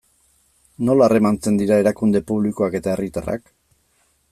[0.87, 3.57] Nola harremantzen dira erakunde publikoak eta herritarrak?